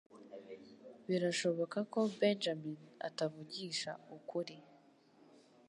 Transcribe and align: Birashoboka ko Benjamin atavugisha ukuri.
Birashoboka 1.07 1.77
ko 1.93 1.99
Benjamin 2.19 2.79
atavugisha 3.07 3.91
ukuri. 4.17 4.57